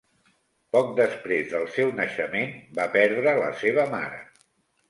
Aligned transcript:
Poc 0.75 0.87
després 0.99 1.51
del 1.51 1.69
seu 1.75 1.93
naixement, 1.99 2.57
va 2.81 2.89
perdre 2.97 3.37
la 3.45 3.53
seva 3.63 3.89
mare. 3.97 4.19